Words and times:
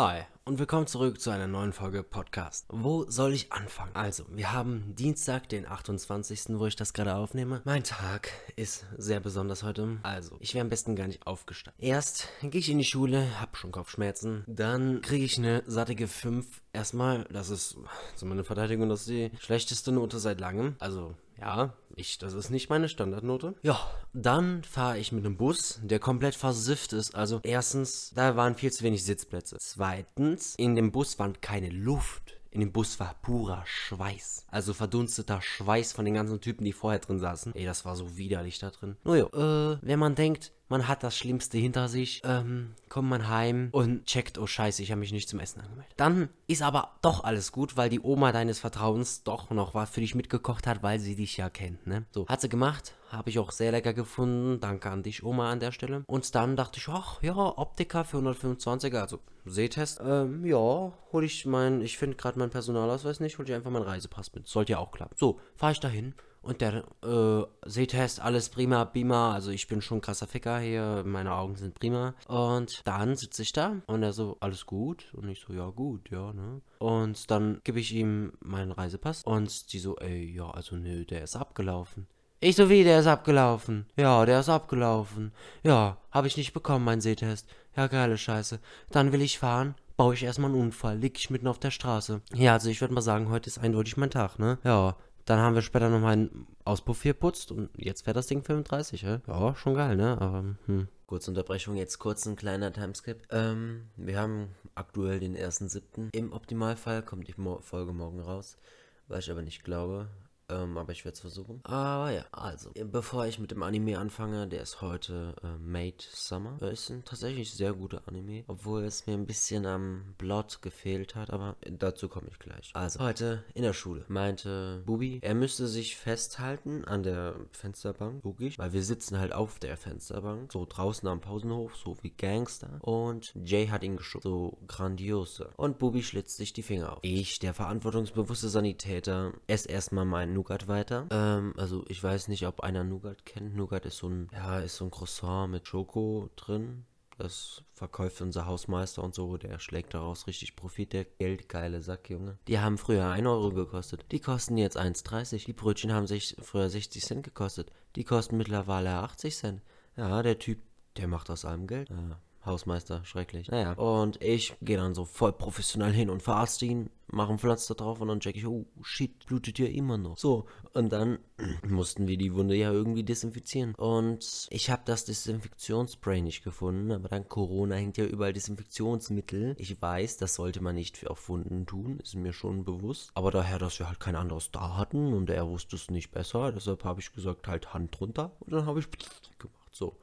Hi 0.00 0.20
und 0.44 0.60
willkommen 0.60 0.86
zurück 0.86 1.20
zu 1.20 1.30
einer 1.30 1.48
neuen 1.48 1.72
Folge 1.72 2.04
Podcast. 2.04 2.66
Wo 2.68 3.10
soll 3.10 3.32
ich 3.32 3.52
anfangen? 3.52 3.90
Also, 3.94 4.22
wir 4.30 4.52
haben 4.52 4.94
Dienstag, 4.94 5.48
den 5.48 5.66
28., 5.66 6.50
wo 6.50 6.66
ich 6.66 6.76
das 6.76 6.92
gerade 6.92 7.16
aufnehme. 7.16 7.62
Mein 7.64 7.82
Tag 7.82 8.30
ist 8.54 8.86
sehr 8.96 9.18
besonders 9.18 9.64
heute. 9.64 9.98
Also, 10.04 10.36
ich 10.38 10.54
wäre 10.54 10.62
am 10.62 10.68
besten 10.68 10.94
gar 10.94 11.08
nicht 11.08 11.26
aufgestanden. 11.26 11.82
Erst 11.82 12.28
gehe 12.42 12.60
ich 12.60 12.70
in 12.70 12.78
die 12.78 12.84
Schule, 12.84 13.40
hab 13.40 13.56
schon 13.56 13.72
Kopfschmerzen. 13.72 14.44
Dann 14.46 15.02
kriege 15.02 15.24
ich 15.24 15.36
eine 15.36 15.64
sattige 15.66 16.06
5. 16.06 16.46
Erstmal, 16.72 17.24
das 17.24 17.50
ist 17.50 17.76
zu 18.14 18.24
meiner 18.24 18.44
Verteidigung, 18.44 18.88
das 18.88 19.00
ist 19.00 19.08
die 19.08 19.32
schlechteste 19.40 19.90
Note 19.90 20.20
seit 20.20 20.38
langem. 20.38 20.76
Also, 20.78 21.16
ja, 21.40 21.74
ich, 21.94 22.18
das 22.18 22.34
ist 22.34 22.50
nicht 22.50 22.70
meine 22.70 22.88
Standardnote. 22.88 23.54
Ja, 23.62 23.78
dann 24.12 24.62
fahre 24.62 24.98
ich 24.98 25.12
mit 25.12 25.24
einem 25.24 25.36
Bus, 25.36 25.80
der 25.82 25.98
komplett 25.98 26.34
versifft 26.34 26.92
ist. 26.92 27.14
Also 27.14 27.40
erstens, 27.42 28.12
da 28.14 28.36
waren 28.36 28.54
viel 28.54 28.72
zu 28.72 28.84
wenig 28.84 29.04
Sitzplätze. 29.04 29.56
Zweitens, 29.58 30.54
in 30.56 30.76
dem 30.76 30.92
Bus 30.92 31.18
war 31.18 31.32
keine 31.40 31.70
Luft. 31.70 32.38
In 32.50 32.60
dem 32.60 32.72
Bus 32.72 32.98
war 32.98 33.14
purer 33.20 33.62
Schweiß. 33.66 34.46
Also 34.48 34.72
verdunsteter 34.72 35.42
Schweiß 35.42 35.92
von 35.92 36.04
den 36.04 36.14
ganzen 36.14 36.40
Typen, 36.40 36.64
die 36.64 36.72
vorher 36.72 36.98
drin 36.98 37.18
saßen. 37.18 37.54
Ey, 37.54 37.66
das 37.66 37.84
war 37.84 37.94
so 37.94 38.16
widerlich 38.16 38.58
da 38.58 38.70
drin. 38.70 38.96
Naja, 39.04 39.26
äh, 39.26 39.78
wenn 39.82 39.98
man 39.98 40.14
denkt, 40.14 40.52
man 40.68 40.88
hat 40.88 41.02
das 41.02 41.16
Schlimmste 41.16 41.58
hinter 41.58 41.88
sich, 41.88 42.22
ähm, 42.24 42.74
kommt 42.88 43.08
man 43.08 43.28
heim 43.28 43.68
und 43.72 44.06
checkt, 44.06 44.38
oh 44.38 44.46
scheiße, 44.46 44.82
ich 44.82 44.90
habe 44.90 45.00
mich 45.00 45.12
nicht 45.12 45.28
zum 45.28 45.40
Essen 45.40 45.60
angemeldet. 45.60 45.94
Dann 45.96 46.28
ist 46.46 46.62
aber 46.62 46.92
doch 47.02 47.24
alles 47.24 47.52
gut, 47.52 47.76
weil 47.76 47.90
die 47.90 48.00
Oma 48.00 48.32
deines 48.32 48.58
Vertrauens 48.58 49.22
doch 49.22 49.50
noch 49.50 49.74
was 49.74 49.90
für 49.90 50.00
dich 50.00 50.14
mitgekocht 50.14 50.66
hat, 50.66 50.82
weil 50.82 50.98
sie 50.98 51.16
dich 51.16 51.36
ja 51.36 51.50
kennt, 51.50 51.86
ne? 51.86 52.04
So, 52.10 52.26
hat 52.26 52.40
sie 52.40 52.48
gemacht, 52.48 52.94
habe 53.10 53.30
ich 53.30 53.38
auch 53.38 53.52
sehr 53.52 53.72
lecker 53.72 53.94
gefunden. 53.94 54.60
Danke 54.60 54.90
an 54.90 55.02
dich, 55.02 55.22
Oma, 55.22 55.50
an 55.50 55.60
der 55.60 55.72
Stelle. 55.72 56.04
Und 56.06 56.34
dann 56.34 56.56
dachte 56.56 56.78
ich, 56.78 56.88
ach 56.88 57.22
ja, 57.22 57.36
Optiker 57.36 58.04
für 58.04 58.18
125er, 58.18 59.00
also 59.00 59.20
Sehtest. 59.50 60.00
Ähm, 60.04 60.44
ja, 60.44 60.92
hole 61.12 61.26
ich 61.26 61.46
mein, 61.46 61.80
ich 61.80 61.98
finde 61.98 62.16
gerade 62.16 62.38
meinen 62.38 62.50
Personalausweis 62.50 63.20
nicht, 63.20 63.38
hole 63.38 63.48
ich 63.48 63.54
einfach 63.54 63.70
meinen 63.70 63.84
Reisepass 63.84 64.32
mit. 64.34 64.46
Sollte 64.46 64.72
ja 64.72 64.78
auch 64.78 64.92
klappen. 64.92 65.14
So, 65.16 65.40
fahre 65.56 65.72
ich 65.72 65.80
dahin. 65.80 66.14
Und 66.48 66.62
der 66.62 66.82
äh, 67.04 67.44
Sehtest, 67.66 68.20
alles 68.20 68.48
prima, 68.48 68.86
prima. 68.86 69.34
Also 69.34 69.50
ich 69.50 69.68
bin 69.68 69.82
schon 69.82 70.00
krasser 70.00 70.26
Ficker 70.26 70.58
hier, 70.58 71.02
meine 71.04 71.34
Augen 71.34 71.56
sind 71.56 71.78
prima. 71.78 72.14
Und 72.26 72.80
dann 72.86 73.16
sitze 73.16 73.42
ich 73.42 73.52
da 73.52 73.76
und 73.86 74.02
er 74.02 74.14
so, 74.14 74.38
alles 74.40 74.64
gut? 74.64 75.12
Und 75.12 75.28
ich 75.28 75.40
so, 75.40 75.52
ja 75.52 75.68
gut, 75.68 76.08
ja, 76.10 76.32
ne? 76.32 76.62
Und 76.78 77.30
dann 77.30 77.60
gebe 77.64 77.80
ich 77.80 77.92
ihm 77.92 78.32
meinen 78.40 78.72
Reisepass 78.72 79.24
und 79.24 79.74
die 79.74 79.78
so, 79.78 79.96
ey, 79.98 80.24
ja, 80.24 80.50
also 80.50 80.76
nö, 80.76 81.04
der 81.04 81.22
ist 81.22 81.36
abgelaufen. 81.36 82.06
Ich 82.40 82.56
so 82.56 82.70
wie, 82.70 82.82
der 82.82 83.00
ist 83.00 83.08
abgelaufen. 83.08 83.84
Ja, 83.96 84.24
der 84.24 84.40
ist 84.40 84.48
abgelaufen. 84.48 85.32
Ja, 85.64 85.98
habe 86.12 86.28
ich 86.28 86.38
nicht 86.38 86.54
bekommen, 86.54 86.82
mein 86.82 87.02
Sehtest. 87.02 87.46
Ja, 87.76 87.88
geile 87.88 88.16
Scheiße. 88.16 88.58
Dann 88.90 89.12
will 89.12 89.20
ich 89.20 89.38
fahren, 89.38 89.74
baue 89.98 90.14
ich 90.14 90.22
erstmal 90.22 90.50
einen 90.50 90.60
Unfall, 90.60 90.96
lieg 90.96 91.18
ich 91.18 91.28
mitten 91.28 91.48
auf 91.48 91.58
der 91.58 91.72
Straße. 91.72 92.22
Ja, 92.32 92.54
also 92.54 92.70
ich 92.70 92.80
würde 92.80 92.94
mal 92.94 93.02
sagen, 93.02 93.28
heute 93.28 93.48
ist 93.48 93.58
eindeutig 93.58 93.98
mein 93.98 94.10
Tag, 94.10 94.38
ne? 94.38 94.58
Ja, 94.64 94.96
dann 95.28 95.40
haben 95.40 95.54
wir 95.54 95.62
später 95.62 95.88
noch 95.88 96.00
meinen 96.00 96.46
Auspuff 96.64 97.02
hier 97.02 97.14
putzt 97.14 97.52
und 97.52 97.70
jetzt 97.76 98.06
wäre 98.06 98.14
das 98.14 98.26
Ding 98.26 98.42
35, 98.42 99.02
ja? 99.02 99.20
Ja, 99.26 99.54
schon 99.54 99.74
geil, 99.74 99.96
ne? 99.96 100.20
Aber, 100.20 100.44
hm. 100.66 100.88
Kurze 101.06 101.30
Unterbrechung, 101.30 101.76
jetzt 101.76 101.98
kurz 101.98 102.26
ein 102.26 102.36
kleiner 102.36 102.72
Timeskip. 102.72 103.26
Ähm, 103.30 103.88
wir 103.96 104.18
haben 104.18 104.54
aktuell 104.74 105.20
den 105.20 105.36
1.7. 105.36 106.10
Im 106.12 106.32
Optimalfall 106.32 107.02
kommt 107.02 107.28
die 107.28 107.34
Folge 107.60 107.92
morgen 107.92 108.20
raus, 108.20 108.58
was 109.06 109.24
ich 109.24 109.30
aber 109.30 109.42
nicht 109.42 109.64
glaube. 109.64 110.08
Ähm, 110.50 110.78
aber 110.78 110.92
ich 110.92 111.04
werde 111.04 111.14
es 111.14 111.20
versuchen. 111.20 111.60
Aber 111.64 112.10
ja, 112.10 112.24
also, 112.32 112.70
bevor 112.74 113.26
ich 113.26 113.38
mit 113.38 113.50
dem 113.50 113.62
Anime 113.62 113.98
anfange, 113.98 114.46
der 114.46 114.62
ist 114.62 114.80
heute 114.80 115.34
äh, 115.42 115.58
Made 115.58 115.96
Summer. 115.98 116.58
Äh, 116.62 116.72
ist 116.72 116.90
ein 116.90 117.04
tatsächlich 117.04 117.52
sehr 117.52 117.74
guter 117.74 118.02
Anime, 118.06 118.44
obwohl 118.46 118.84
es 118.84 119.06
mir 119.06 119.14
ein 119.14 119.26
bisschen 119.26 119.66
am 119.66 120.14
Plot 120.16 120.62
gefehlt 120.62 121.14
hat, 121.14 121.30
aber 121.30 121.56
dazu 121.70 122.08
komme 122.08 122.28
ich 122.30 122.38
gleich. 122.38 122.70
Also, 122.74 123.00
heute 123.00 123.44
in 123.54 123.62
der 123.62 123.74
Schule 123.74 124.04
meinte 124.08 124.82
Bubi, 124.86 125.18
er 125.22 125.34
müsste 125.34 125.66
sich 125.66 125.96
festhalten 125.96 126.84
an 126.84 127.02
der 127.02 127.34
Fensterbank, 127.52 128.24
logisch, 128.24 128.58
weil 128.58 128.72
wir 128.72 128.82
sitzen 128.82 129.18
halt 129.18 129.32
auf 129.32 129.58
der 129.58 129.76
Fensterbank, 129.76 130.52
so 130.52 130.66
draußen 130.66 131.06
am 131.08 131.20
Pausenhof, 131.20 131.76
so 131.76 131.96
wie 132.02 132.10
Gangster. 132.10 132.78
Und 132.80 133.34
Jay 133.34 133.66
hat 133.68 133.84
ihn 133.84 133.96
geschubst, 133.96 134.24
so 134.24 134.56
grandiose. 134.66 135.50
Und 135.56 135.78
Bubi 135.78 136.02
schlitzt 136.02 136.38
sich 136.38 136.52
die 136.54 136.62
Finger 136.62 136.94
auf. 136.94 136.98
Ich, 137.02 137.38
der 137.38 137.52
verantwortungsbewusste 137.52 138.48
Sanitäter, 138.48 139.32
esse 139.46 139.68
erstmal 139.68 140.06
meinen 140.06 140.37
Nougat 140.38 140.68
weiter. 140.68 141.06
Ähm, 141.10 141.52
also 141.56 141.84
ich 141.88 142.00
weiß 142.00 142.28
nicht, 142.28 142.46
ob 142.46 142.60
einer 142.60 142.84
Nougat 142.84 143.26
kennt. 143.26 143.56
Nougat 143.56 143.84
ist 143.86 143.98
so 143.98 144.08
ein, 144.08 144.28
ja, 144.32 144.60
ist 144.60 144.76
so 144.76 144.84
ein 144.84 144.90
Croissant 144.92 145.50
mit 145.50 145.66
Schoko 145.66 146.30
drin. 146.36 146.84
Das 147.16 147.64
verkauft 147.74 148.20
unser 148.20 148.46
Hausmeister 148.46 149.02
und 149.02 149.16
so. 149.16 149.36
Der 149.36 149.58
schlägt 149.58 149.94
daraus 149.94 150.28
richtig 150.28 150.54
Profit, 150.54 150.92
der 150.92 151.04
geldgeile 151.04 151.82
Sack, 151.82 152.08
Junge. 152.08 152.38
Die 152.46 152.60
haben 152.60 152.78
früher 152.78 153.08
1 153.08 153.26
Euro 153.26 153.50
gekostet. 153.50 154.06
Die 154.12 154.20
kosten 154.20 154.56
jetzt 154.56 154.78
1,30. 154.78 155.44
Die 155.44 155.52
Brötchen 155.52 155.92
haben 155.92 156.06
sich 156.06 156.36
früher 156.40 156.70
60 156.70 157.04
Cent 157.04 157.24
gekostet. 157.24 157.72
Die 157.96 158.04
kosten 158.04 158.36
mittlerweile 158.36 158.90
80 158.90 159.36
Cent. 159.36 159.62
Ja, 159.96 160.22
der 160.22 160.38
Typ, 160.38 160.60
der 160.96 161.08
macht 161.08 161.30
aus 161.30 161.44
allem 161.44 161.66
Geld. 161.66 161.90
Ja, 161.90 162.20
Hausmeister, 162.48 163.04
schrecklich. 163.04 163.48
Naja, 163.48 163.72
und 163.74 164.20
ich 164.22 164.54
gehe 164.60 164.76
dann 164.76 164.94
so 164.94 165.04
voll 165.04 165.32
professionell 165.32 165.92
hin 165.92 166.10
und 166.10 166.22
verarzte 166.22 166.66
ihn, 166.66 166.90
mache 167.10 167.32
ein 167.32 167.38
Pflaster 167.38 167.74
drauf 167.74 168.00
und 168.00 168.08
dann 168.08 168.20
check 168.20 168.36
ich, 168.36 168.46
oh 168.46 168.66
shit, 168.82 169.26
blutet 169.26 169.58
ja 169.58 169.66
immer 169.66 169.96
noch. 169.96 170.18
So, 170.18 170.46
und 170.74 170.90
dann 170.90 171.18
mussten 171.66 172.08
wir 172.08 172.18
die 172.18 172.34
Wunde 172.34 172.54
ja 172.54 172.72
irgendwie 172.72 173.04
desinfizieren. 173.04 173.74
Und 173.74 174.46
ich 174.50 174.70
habe 174.70 174.82
das 174.84 175.04
Desinfektionsspray 175.04 176.20
nicht 176.20 176.44
gefunden, 176.44 176.92
aber 176.92 177.08
dann 177.08 177.28
Corona 177.28 177.76
hängt 177.76 177.96
ja 177.96 178.04
überall 178.04 178.32
Desinfektionsmittel. 178.32 179.54
Ich 179.58 179.80
weiß, 179.80 180.16
das 180.18 180.34
sollte 180.34 180.62
man 180.62 180.74
nicht 180.74 180.96
für 180.96 181.10
auf 181.10 181.28
Wunden 181.28 181.66
tun, 181.66 182.00
ist 182.00 182.14
mir 182.14 182.32
schon 182.32 182.64
bewusst. 182.64 183.10
Aber 183.14 183.30
daher, 183.30 183.58
dass 183.58 183.78
wir 183.78 183.88
halt 183.88 184.00
kein 184.00 184.16
anderes 184.16 184.50
da 184.50 184.76
hatten 184.76 185.12
und 185.12 185.30
er 185.30 185.48
wusste 185.48 185.76
es 185.76 185.90
nicht 185.90 186.10
besser, 186.10 186.52
deshalb 186.52 186.84
habe 186.84 187.00
ich 187.00 187.12
gesagt, 187.12 187.48
halt 187.48 187.72
Hand 187.74 187.98
drunter 187.98 188.32
und 188.40 188.52
dann 188.52 188.66
habe 188.66 188.80
ich 188.80 188.88
gemacht. 189.38 189.54
So, 189.70 189.96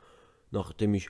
nachdem 0.52 0.94
ich 0.94 1.10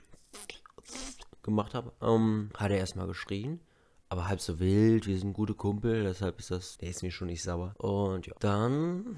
gemacht 1.46 1.74
habe, 1.74 1.94
ähm, 2.02 2.50
hat 2.58 2.72
er 2.72 2.78
erstmal 2.78 3.08
geschrien. 3.08 3.62
Aber 4.10 4.28
halb 4.28 4.40
so 4.40 4.60
wild, 4.60 5.08
wir 5.08 5.18
sind 5.18 5.34
gute 5.34 5.56
Kumpel, 5.56 6.04
deshalb 6.04 6.40
ist 6.40 6.52
das, 6.52 6.78
der 6.78 6.90
ist 6.90 7.02
mir 7.02 7.12
schon 7.12 7.28
nicht 7.28 7.42
sauer. 7.42 7.74
Und 7.80 8.28
ja, 8.28 8.34
dann, 8.40 9.18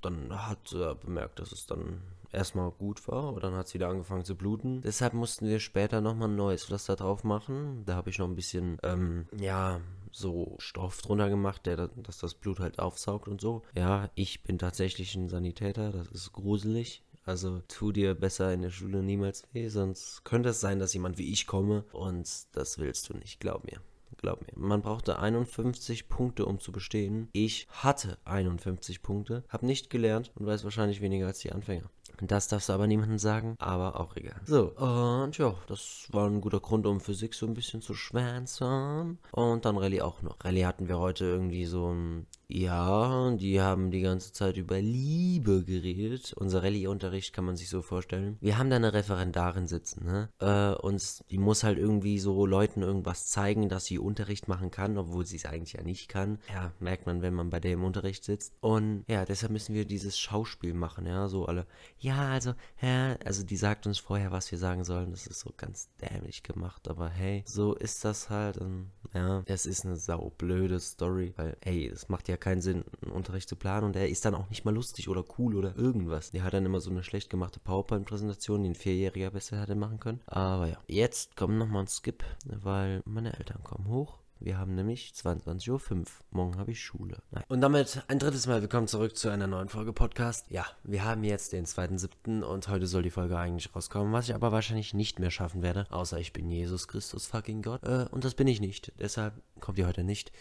dann 0.00 0.46
hat 0.46 0.72
er 0.72 0.94
bemerkt, 0.94 1.40
dass 1.40 1.50
es 1.50 1.66
dann 1.66 2.02
erstmal 2.30 2.70
gut 2.70 3.06
war, 3.08 3.24
aber 3.24 3.40
dann 3.40 3.54
hat 3.54 3.66
es 3.66 3.74
wieder 3.74 3.88
angefangen 3.88 4.24
zu 4.24 4.36
bluten. 4.36 4.80
Deshalb 4.80 5.12
mussten 5.12 5.48
wir 5.48 5.60
später 5.60 6.00
nochmal 6.00 6.28
ein 6.28 6.36
neues 6.36 6.64
Pflaster 6.64 6.96
drauf 6.96 7.24
machen. 7.24 7.84
Da 7.84 7.94
habe 7.94 8.10
ich 8.10 8.18
noch 8.18 8.28
ein 8.28 8.36
bisschen, 8.36 8.78
ähm, 8.82 9.26
ja, 9.36 9.80
so 10.10 10.56
Stoff 10.58 11.02
drunter 11.02 11.28
gemacht, 11.28 11.66
der, 11.66 11.88
dass 11.88 12.18
das 12.18 12.34
Blut 12.34 12.60
halt 12.60 12.78
aufsaugt 12.78 13.28
und 13.28 13.40
so. 13.40 13.62
Ja, 13.74 14.10
ich 14.14 14.42
bin 14.42 14.58
tatsächlich 14.58 15.14
ein 15.14 15.28
Sanitäter, 15.28 15.90
das 15.90 16.08
ist 16.08 16.32
gruselig. 16.32 17.02
Also 17.24 17.62
tu 17.68 17.92
dir 17.92 18.14
besser 18.14 18.52
in 18.52 18.62
der 18.62 18.70
Schule 18.70 19.02
niemals 19.02 19.44
weh, 19.52 19.68
sonst 19.68 20.24
könnte 20.24 20.50
es 20.50 20.60
sein, 20.60 20.78
dass 20.78 20.94
jemand 20.94 21.18
wie 21.18 21.32
ich 21.32 21.46
komme 21.46 21.84
und 21.92 22.28
das 22.52 22.78
willst 22.78 23.08
du 23.08 23.14
nicht, 23.14 23.40
glaub 23.40 23.64
mir. 23.64 23.80
Glaub 24.18 24.40
mir. 24.42 24.52
Man 24.54 24.82
brauchte 24.82 25.18
51 25.18 26.08
Punkte, 26.08 26.46
um 26.46 26.60
zu 26.60 26.70
bestehen. 26.70 27.28
Ich 27.32 27.66
hatte 27.70 28.18
51 28.24 29.02
Punkte, 29.02 29.42
habe 29.48 29.66
nicht 29.66 29.90
gelernt 29.90 30.30
und 30.34 30.46
weiß 30.46 30.64
wahrscheinlich 30.64 31.00
weniger 31.00 31.26
als 31.26 31.38
die 31.38 31.50
Anfänger. 31.50 31.90
Das 32.20 32.48
darfst 32.48 32.68
du 32.68 32.72
aber 32.72 32.86
niemandem 32.86 33.18
sagen, 33.18 33.56
aber 33.58 33.98
auch 33.98 34.16
egal. 34.16 34.40
So, 34.44 34.70
und 34.76 35.36
ja, 35.38 35.54
das 35.66 36.08
war 36.10 36.28
ein 36.28 36.40
guter 36.40 36.60
Grund, 36.60 36.86
um 36.86 37.00
Physik 37.00 37.34
so 37.34 37.46
ein 37.46 37.54
bisschen 37.54 37.82
zu 37.82 37.94
schwänzen. 37.94 39.18
Und 39.32 39.64
dann 39.64 39.76
Rallye 39.76 40.02
auch 40.02 40.22
noch. 40.22 40.36
Rallye 40.44 40.66
hatten 40.66 40.88
wir 40.88 40.98
heute 40.98 41.24
irgendwie 41.24 41.64
so 41.64 41.92
ein 41.92 42.26
ja, 42.54 43.30
die 43.30 43.62
haben 43.62 43.90
die 43.90 44.02
ganze 44.02 44.32
Zeit 44.32 44.58
über 44.58 44.78
Liebe 44.78 45.64
geredet. 45.64 46.34
Unser 46.36 46.62
Rallye-Unterricht 46.62 47.32
kann 47.32 47.46
man 47.46 47.56
sich 47.56 47.70
so 47.70 47.80
vorstellen. 47.80 48.36
Wir 48.42 48.58
haben 48.58 48.68
da 48.68 48.76
eine 48.76 48.92
Referendarin 48.92 49.66
sitzen, 49.66 50.04
ne? 50.04 50.28
Äh, 50.38 50.78
und 50.82 51.30
die 51.30 51.38
muss 51.38 51.64
halt 51.64 51.78
irgendwie 51.78 52.18
so 52.18 52.44
Leuten 52.44 52.82
irgendwas 52.82 53.26
zeigen, 53.28 53.70
dass 53.70 53.86
sie 53.86 53.98
Unterricht 53.98 54.48
machen 54.48 54.70
kann, 54.70 54.98
obwohl 54.98 55.24
sie 55.24 55.36
es 55.36 55.46
eigentlich 55.46 55.72
ja 55.72 55.82
nicht 55.82 56.08
kann. 56.08 56.38
Ja, 56.52 56.72
merkt 56.78 57.06
man, 57.06 57.22
wenn 57.22 57.32
man 57.32 57.48
bei 57.48 57.58
der 57.58 57.72
im 57.72 57.84
Unterricht 57.84 58.22
sitzt. 58.24 58.52
Und 58.60 59.04
ja, 59.08 59.24
deshalb 59.24 59.52
müssen 59.52 59.74
wir 59.74 59.86
dieses 59.86 60.18
Schauspiel 60.18 60.74
machen, 60.74 61.06
ja, 61.06 61.28
so 61.28 61.46
alle. 61.46 61.66
Ja, 62.02 62.30
also, 62.30 62.54
ja, 62.80 63.14
also 63.24 63.44
die 63.44 63.56
sagt 63.56 63.86
uns 63.86 64.00
vorher, 64.00 64.32
was 64.32 64.50
wir 64.50 64.58
sagen 64.58 64.82
sollen. 64.82 65.12
Das 65.12 65.28
ist 65.28 65.38
so 65.38 65.52
ganz 65.56 65.88
dämlich 66.00 66.42
gemacht, 66.42 66.88
aber 66.88 67.08
hey, 67.08 67.44
so 67.46 67.74
ist 67.76 68.04
das 68.04 68.28
halt. 68.28 68.58
Und 68.58 68.90
ja, 69.14 69.42
das 69.42 69.66
ist 69.66 69.86
eine 69.86 69.94
saublöde 69.94 70.80
Story, 70.80 71.32
weil, 71.36 71.56
hey, 71.62 71.88
das 71.88 72.08
macht 72.08 72.26
ja 72.26 72.36
keinen 72.36 72.60
Sinn, 72.60 72.84
einen 73.02 73.12
Unterricht 73.12 73.48
zu 73.48 73.54
planen 73.54 73.86
und 73.86 73.94
der 73.94 74.08
ist 74.08 74.24
dann 74.24 74.34
auch 74.34 74.50
nicht 74.50 74.64
mal 74.64 74.74
lustig 74.74 75.08
oder 75.08 75.24
cool 75.38 75.54
oder 75.54 75.76
irgendwas. 75.76 76.32
Der 76.32 76.42
hat 76.42 76.54
dann 76.54 76.66
immer 76.66 76.80
so 76.80 76.90
eine 76.90 77.04
schlecht 77.04 77.30
gemachte 77.30 77.60
PowerPoint-Präsentation, 77.60 78.64
die 78.64 78.70
ein 78.70 78.74
Vierjähriger 78.74 79.30
besser 79.30 79.60
hätte 79.60 79.76
machen 79.76 80.00
können. 80.00 80.22
Aber 80.26 80.66
ja, 80.66 80.78
jetzt 80.88 81.36
kommt 81.36 81.56
nochmal 81.56 81.84
ein 81.84 81.88
Skip, 81.88 82.24
weil 82.46 83.00
meine 83.04 83.38
Eltern 83.38 83.62
kommen 83.62 83.86
hoch 83.86 84.21
Wir 84.44 84.58
haben 84.58 84.74
nämlich 84.74 85.12
22.05 85.14 85.70
Uhr. 85.70 86.04
Morgen 86.32 86.58
habe 86.58 86.72
ich 86.72 86.82
Schule. 86.82 87.22
Nein. 87.30 87.44
Und 87.46 87.60
damit 87.60 88.02
ein 88.08 88.18
drittes 88.18 88.48
Mal 88.48 88.60
willkommen 88.60 88.88
zurück 88.88 89.16
zu 89.16 89.28
einer 89.28 89.46
neuen 89.46 89.68
Folge 89.68 89.92
Podcast. 89.92 90.50
Ja, 90.50 90.66
wir 90.82 91.04
haben 91.04 91.22
jetzt 91.22 91.52
den 91.52 91.64
2.07. 91.64 92.42
und 92.42 92.66
heute 92.66 92.88
soll 92.88 93.04
die 93.04 93.10
Folge 93.10 93.38
eigentlich 93.38 93.72
rauskommen, 93.72 94.12
was 94.12 94.28
ich 94.28 94.34
aber 94.34 94.50
wahrscheinlich 94.50 94.94
nicht 94.94 95.20
mehr 95.20 95.30
schaffen 95.30 95.62
werde. 95.62 95.86
Außer 95.90 96.18
ich 96.18 96.32
bin 96.32 96.50
Jesus 96.50 96.88
Christus 96.88 97.28
fucking 97.28 97.62
Gott. 97.62 97.84
Äh, 97.84 98.06
und 98.10 98.24
das 98.24 98.34
bin 98.34 98.48
ich 98.48 98.60
nicht. 98.60 98.92
Deshalb 98.98 99.40
kommt 99.60 99.78
ihr 99.78 99.86
heute 99.86 100.02
nicht. 100.02 100.32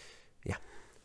Ja, 0.43 0.55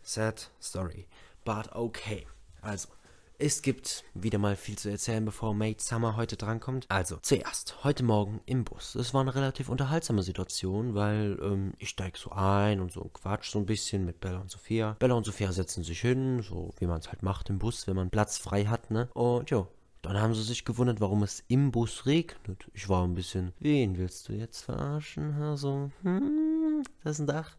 sad 0.02 0.50
story. 0.62 1.06
But 1.44 1.72
okay. 1.72 2.26
Also, 2.62 2.88
es 3.38 3.62
gibt 3.62 4.04
wieder 4.14 4.38
mal 4.38 4.56
viel 4.56 4.78
zu 4.78 4.90
erzählen, 4.90 5.24
bevor 5.24 5.54
Mate 5.54 5.82
Summer 5.82 6.16
heute 6.16 6.36
drankommt. 6.36 6.86
Also, 6.88 7.18
zuerst, 7.20 7.84
heute 7.84 8.02
Morgen 8.02 8.40
im 8.46 8.64
Bus. 8.64 8.94
Es 8.94 9.12
war 9.12 9.20
eine 9.20 9.34
relativ 9.34 9.68
unterhaltsame 9.68 10.22
Situation, 10.22 10.94
weil 10.94 11.38
ähm, 11.42 11.74
ich 11.78 11.90
steige 11.90 12.18
so 12.18 12.30
ein 12.30 12.80
und 12.80 12.92
so 12.92 13.02
quatsch 13.12 13.50
so 13.50 13.58
ein 13.58 13.66
bisschen 13.66 14.04
mit 14.04 14.20
Bella 14.20 14.40
und 14.40 14.50
Sophia. 14.50 14.96
Bella 14.98 15.14
und 15.14 15.26
Sophia 15.26 15.52
setzen 15.52 15.84
sich 15.84 16.00
hin, 16.00 16.42
so 16.42 16.72
wie 16.78 16.86
man 16.86 17.00
es 17.00 17.08
halt 17.08 17.22
macht 17.22 17.50
im 17.50 17.58
Bus, 17.58 17.86
wenn 17.86 17.96
man 17.96 18.10
Platz 18.10 18.38
frei 18.38 18.64
hat, 18.64 18.90
ne? 18.90 19.08
Und 19.12 19.50
ja, 19.50 19.66
dann 20.02 20.18
haben 20.18 20.34
sie 20.34 20.42
sich 20.42 20.64
gewundert, 20.64 21.00
warum 21.00 21.22
es 21.22 21.44
im 21.48 21.72
Bus 21.72 22.06
regnet. 22.06 22.70
Ich 22.72 22.88
war 22.88 23.04
ein 23.04 23.14
bisschen, 23.14 23.52
wen 23.58 23.98
willst 23.98 24.28
du 24.28 24.32
jetzt 24.32 24.62
verarschen? 24.62 25.42
Also, 25.42 25.90
hm, 26.02 26.84
das 27.04 27.14
ist 27.14 27.20
ein 27.20 27.26
Dach. 27.26 27.56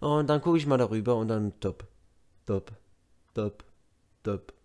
Und 0.00 0.30
dann 0.30 0.40
gucke 0.40 0.58
ich 0.58 0.66
mal 0.66 0.78
darüber 0.78 1.16
und 1.16 1.28
dann 1.28 1.58
top, 1.58 1.88
top, 2.46 2.72
top, 3.34 3.64
top. 4.22 4.57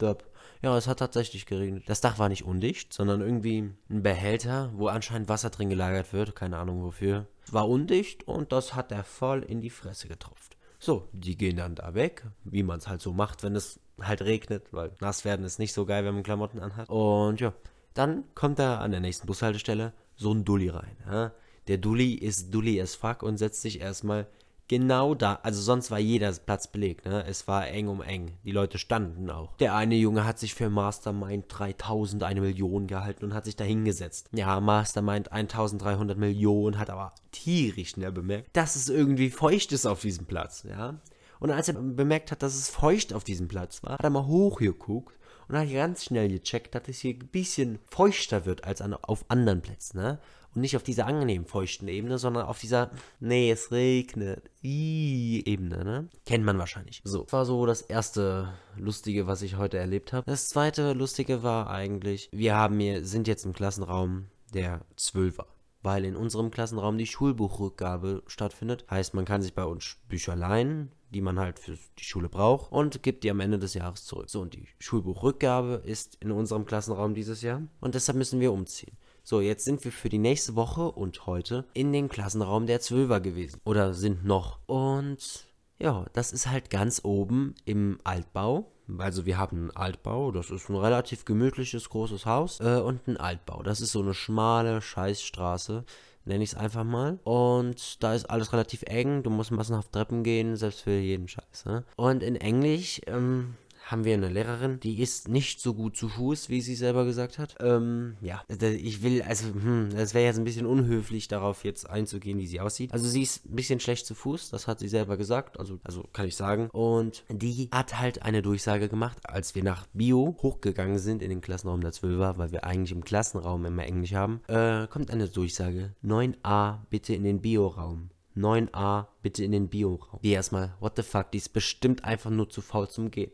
Döp. 0.00 0.24
Ja, 0.62 0.76
es 0.76 0.88
hat 0.88 0.98
tatsächlich 0.98 1.46
geregnet. 1.46 1.84
Das 1.86 2.00
Dach 2.00 2.18
war 2.18 2.28
nicht 2.28 2.44
undicht, 2.44 2.92
sondern 2.92 3.20
irgendwie 3.20 3.70
ein 3.90 4.02
Behälter, 4.02 4.70
wo 4.74 4.88
anscheinend 4.88 5.28
Wasser 5.28 5.50
drin 5.50 5.68
gelagert 5.68 6.12
wird. 6.12 6.34
Keine 6.34 6.58
Ahnung 6.58 6.82
wofür. 6.82 7.26
War 7.50 7.68
undicht 7.68 8.26
und 8.26 8.52
das 8.52 8.74
hat 8.74 8.92
er 8.92 9.04
voll 9.04 9.42
in 9.42 9.60
die 9.60 9.70
Fresse 9.70 10.08
getropft. 10.08 10.56
So, 10.78 11.08
die 11.12 11.36
gehen 11.36 11.56
dann 11.56 11.74
da 11.74 11.94
weg, 11.94 12.26
wie 12.44 12.62
man 12.62 12.78
es 12.78 12.88
halt 12.88 13.00
so 13.00 13.12
macht, 13.12 13.42
wenn 13.42 13.56
es 13.56 13.80
halt 14.00 14.22
regnet, 14.22 14.72
weil 14.72 14.92
nass 15.00 15.24
werden 15.24 15.44
ist 15.44 15.58
nicht 15.58 15.72
so 15.72 15.86
geil, 15.86 16.04
wenn 16.04 16.14
man 16.14 16.22
Klamotten 16.22 16.60
anhat. 16.60 16.88
Und 16.88 17.40
ja, 17.40 17.54
dann 17.94 18.24
kommt 18.34 18.58
da 18.58 18.78
an 18.78 18.90
der 18.90 19.00
nächsten 19.00 19.26
Bushaltestelle 19.26 19.92
so 20.16 20.32
ein 20.32 20.44
Dulli 20.44 20.68
rein. 20.68 20.96
Ja? 21.06 21.32
Der 21.68 21.78
Dulli 21.78 22.14
ist 22.14 22.52
Dulli 22.52 22.80
as 22.80 22.94
fuck 22.94 23.22
und 23.22 23.38
setzt 23.38 23.62
sich 23.62 23.80
erstmal 23.80 24.26
genau 24.68 25.14
da, 25.14 25.38
also 25.42 25.60
sonst 25.60 25.90
war 25.90 25.98
jeder 25.98 26.32
Platz 26.32 26.66
belegt, 26.66 27.06
ne? 27.06 27.24
Es 27.26 27.46
war 27.48 27.68
eng 27.68 27.88
um 27.88 28.02
eng. 28.02 28.32
Die 28.44 28.52
Leute 28.52 28.78
standen 28.78 29.30
auch. 29.30 29.56
Der 29.56 29.74
eine 29.74 29.94
Junge 29.94 30.24
hat 30.24 30.38
sich 30.38 30.54
für 30.54 30.70
Mastermind 30.70 31.46
3000 31.48 32.22
eine 32.22 32.40
Million 32.40 32.86
gehalten 32.86 33.24
und 33.24 33.34
hat 33.34 33.44
sich 33.44 33.56
da 33.56 33.64
hingesetzt. 33.64 34.28
Ja, 34.32 34.60
Mastermind 34.60 35.32
1300 35.32 36.18
Millionen 36.18 36.78
hat 36.78 36.90
aber 36.90 37.14
tierisch 37.32 37.90
schnell 37.90 38.12
bemerkt, 38.12 38.56
dass 38.56 38.76
es 38.76 38.88
irgendwie 38.88 39.30
feucht 39.30 39.72
ist 39.72 39.86
auf 39.86 40.00
diesem 40.00 40.26
Platz, 40.26 40.64
ja? 40.68 40.98
Und 41.38 41.50
als 41.50 41.68
er 41.68 41.74
bemerkt 41.74 42.32
hat, 42.32 42.42
dass 42.42 42.54
es 42.54 42.68
feucht 42.68 43.12
auf 43.12 43.24
diesem 43.24 43.48
Platz 43.48 43.82
war, 43.82 43.92
hat 43.92 44.04
er 44.04 44.10
mal 44.10 44.26
hochgeguckt 44.26 45.14
und 45.48 45.56
hat 45.56 45.70
ganz 45.70 46.04
schnell 46.04 46.28
gecheckt, 46.28 46.74
dass 46.74 46.88
es 46.88 47.00
hier 47.00 47.14
ein 47.14 47.28
bisschen 47.28 47.78
feuchter 47.90 48.46
wird 48.46 48.64
als 48.64 48.80
an, 48.80 48.94
auf 48.94 49.24
anderen 49.28 49.60
Plätzen, 49.60 49.98
ne? 49.98 50.18
Und 50.56 50.62
nicht 50.62 50.74
auf 50.74 50.82
dieser 50.82 51.06
angenehm 51.06 51.44
feuchten 51.44 51.86
Ebene, 51.86 52.16
sondern 52.16 52.46
auf 52.46 52.58
dieser, 52.58 52.90
nee, 53.20 53.50
es 53.50 53.70
regnet, 53.70 54.50
Ebene, 54.62 55.84
ne? 55.84 56.08
Kennt 56.24 56.46
man 56.46 56.58
wahrscheinlich. 56.58 57.02
So, 57.04 57.26
war 57.30 57.44
so 57.44 57.66
das 57.66 57.82
erste 57.82 58.54
Lustige, 58.76 59.26
was 59.26 59.42
ich 59.42 59.58
heute 59.58 59.76
erlebt 59.76 60.14
habe. 60.14 60.24
Das 60.28 60.48
zweite 60.48 60.94
Lustige 60.94 61.42
war 61.42 61.68
eigentlich, 61.68 62.30
wir 62.32 62.56
haben 62.56 62.80
hier, 62.80 63.04
sind 63.04 63.28
jetzt 63.28 63.44
im 63.44 63.52
Klassenraum 63.52 64.28
der 64.54 64.80
Zwölfer 64.96 65.46
weil 65.82 66.04
in 66.04 66.16
unserem 66.16 66.50
Klassenraum 66.50 66.98
die 66.98 67.06
Schulbuchrückgabe 67.06 68.24
stattfindet. 68.26 68.84
Heißt, 68.90 69.14
man 69.14 69.24
kann 69.24 69.40
sich 69.40 69.54
bei 69.54 69.64
uns 69.64 69.98
Bücher 70.08 70.34
leihen, 70.34 70.90
die 71.10 71.20
man 71.20 71.38
halt 71.38 71.60
für 71.60 71.78
die 71.96 72.04
Schule 72.04 72.28
braucht 72.28 72.72
und 72.72 73.04
gibt 73.04 73.22
die 73.22 73.30
am 73.30 73.38
Ende 73.38 73.60
des 73.60 73.74
Jahres 73.74 74.04
zurück. 74.04 74.28
So, 74.28 74.40
und 74.40 74.54
die 74.54 74.66
Schulbuchrückgabe 74.80 75.82
ist 75.84 76.16
in 76.16 76.32
unserem 76.32 76.66
Klassenraum 76.66 77.14
dieses 77.14 77.40
Jahr 77.40 77.62
und 77.80 77.94
deshalb 77.94 78.18
müssen 78.18 78.40
wir 78.40 78.52
umziehen. 78.52 78.96
So, 79.28 79.40
jetzt 79.40 79.64
sind 79.64 79.84
wir 79.84 79.90
für 79.90 80.08
die 80.08 80.20
nächste 80.20 80.54
Woche 80.54 80.88
und 80.88 81.26
heute 81.26 81.64
in 81.74 81.92
den 81.92 82.08
Klassenraum 82.08 82.66
der 82.66 82.80
Zwölfer 82.80 83.18
gewesen. 83.18 83.60
Oder 83.64 83.92
sind 83.92 84.24
noch. 84.24 84.60
Und 84.66 85.48
ja, 85.80 86.06
das 86.12 86.30
ist 86.30 86.48
halt 86.48 86.70
ganz 86.70 87.00
oben 87.02 87.56
im 87.64 87.98
Altbau. 88.04 88.70
Also 88.98 89.26
wir 89.26 89.36
haben 89.36 89.56
einen 89.56 89.70
Altbau, 89.72 90.30
das 90.30 90.50
ist 90.52 90.68
ein 90.68 90.76
relativ 90.76 91.24
gemütliches, 91.24 91.88
großes 91.88 92.24
Haus. 92.24 92.60
Äh, 92.60 92.78
und 92.78 93.08
ein 93.08 93.16
Altbau, 93.16 93.64
das 93.64 93.80
ist 93.80 93.90
so 93.90 94.00
eine 94.00 94.14
schmale 94.14 94.80
Scheißstraße, 94.80 95.84
nenne 96.24 96.44
ich 96.44 96.50
es 96.50 96.56
einfach 96.56 96.84
mal. 96.84 97.18
Und 97.24 98.04
da 98.04 98.14
ist 98.14 98.30
alles 98.30 98.52
relativ 98.52 98.84
eng, 98.84 99.24
du 99.24 99.30
musst 99.30 99.50
massenhaft 99.50 99.90
Treppen 99.90 100.22
gehen, 100.22 100.54
selbst 100.54 100.82
für 100.82 100.92
jeden 100.92 101.26
Scheiß. 101.26 101.64
Ne? 101.64 101.84
Und 101.96 102.22
in 102.22 102.36
Englisch, 102.36 103.00
ähm, 103.08 103.56
haben 103.86 104.04
wir 104.04 104.14
eine 104.14 104.28
Lehrerin, 104.28 104.80
die 104.80 105.00
ist 105.00 105.28
nicht 105.28 105.60
so 105.60 105.72
gut 105.72 105.96
zu 105.96 106.08
Fuß, 106.08 106.48
wie 106.48 106.60
sie 106.60 106.74
selber 106.74 107.04
gesagt 107.04 107.38
hat. 107.38 107.54
Ähm, 107.60 108.16
ja, 108.20 108.42
ich 108.48 109.02
will, 109.02 109.22
also, 109.22 109.46
hm, 109.46 109.90
das 109.94 110.12
wäre 110.12 110.24
jetzt 110.26 110.38
ein 110.38 110.44
bisschen 110.44 110.66
unhöflich, 110.66 111.28
darauf 111.28 111.62
jetzt 111.62 111.88
einzugehen, 111.88 112.38
wie 112.38 112.48
sie 112.48 112.60
aussieht. 112.60 112.92
Also 112.92 113.08
sie 113.08 113.22
ist 113.22 113.46
ein 113.46 113.54
bisschen 113.54 113.78
schlecht 113.78 114.04
zu 114.04 114.16
Fuß, 114.16 114.50
das 114.50 114.66
hat 114.66 114.80
sie 114.80 114.88
selber 114.88 115.16
gesagt, 115.16 115.60
also, 115.60 115.78
also 115.84 116.04
kann 116.12 116.26
ich 116.26 116.34
sagen. 116.34 116.68
Und 116.72 117.24
die 117.28 117.68
hat 117.70 118.00
halt 118.00 118.22
eine 118.22 118.42
Durchsage 118.42 118.88
gemacht, 118.88 119.18
als 119.22 119.54
wir 119.54 119.62
nach 119.62 119.86
Bio 119.92 120.36
hochgegangen 120.42 120.98
sind 120.98 121.22
in 121.22 121.30
den 121.30 121.40
Klassenraum 121.40 121.80
der 121.80 121.92
Zwölfer, 121.92 122.38
weil 122.38 122.50
wir 122.50 122.64
eigentlich 122.64 122.92
im 122.92 123.04
Klassenraum 123.04 123.64
immer 123.66 123.84
Englisch 123.84 124.14
haben, 124.14 124.40
äh, 124.48 124.88
kommt 124.88 125.12
eine 125.12 125.28
Durchsage. 125.28 125.94
9a 126.04 126.80
bitte 126.90 127.14
in 127.14 127.22
den 127.22 127.40
Bio-Raum. 127.40 128.10
9a 128.36 129.06
bitte 129.22 129.44
in 129.44 129.52
den 129.52 129.68
Bio-Raum. 129.68 130.18
Die 130.22 130.32
erstmal, 130.32 130.74
what 130.80 130.94
the 130.96 131.02
fuck, 131.02 131.30
die 131.30 131.38
ist 131.38 131.52
bestimmt 131.52 132.04
einfach 132.04 132.30
nur 132.30 132.50
zu 132.50 132.60
faul 132.62 132.88
zum 132.88 133.12
Gehen. 133.12 133.30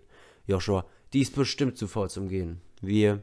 Joshua, 0.47 0.85
die 1.13 1.21
ist 1.21 1.35
bestimmt 1.35 1.77
zu 1.77 1.87
voll 1.87 2.11
zum 2.11 2.29
Gehen. 2.29 2.61
Wir 2.81 3.23